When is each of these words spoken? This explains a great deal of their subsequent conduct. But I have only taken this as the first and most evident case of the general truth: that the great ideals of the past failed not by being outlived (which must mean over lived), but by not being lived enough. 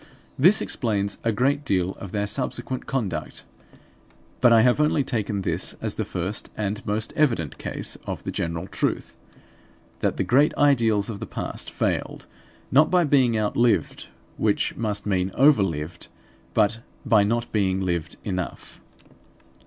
This 0.39 0.61
explains 0.61 1.19
a 1.23 1.31
great 1.31 1.63
deal 1.63 1.91
of 1.99 2.11
their 2.11 2.25
subsequent 2.25 2.87
conduct. 2.87 3.45
But 4.39 4.51
I 4.51 4.61
have 4.63 4.79
only 4.81 5.03
taken 5.03 5.43
this 5.43 5.75
as 5.79 5.93
the 5.93 6.03
first 6.05 6.49
and 6.57 6.83
most 6.87 7.13
evident 7.15 7.59
case 7.59 7.99
of 8.07 8.23
the 8.23 8.31
general 8.31 8.65
truth: 8.65 9.15
that 9.99 10.17
the 10.17 10.23
great 10.23 10.55
ideals 10.57 11.07
of 11.11 11.19
the 11.19 11.27
past 11.27 11.69
failed 11.69 12.25
not 12.71 12.89
by 12.89 13.03
being 13.03 13.37
outlived 13.37 14.07
(which 14.37 14.75
must 14.75 15.05
mean 15.05 15.29
over 15.35 15.61
lived), 15.61 16.07
but 16.55 16.79
by 17.05 17.23
not 17.23 17.51
being 17.51 17.79
lived 17.79 18.17
enough. 18.23 18.81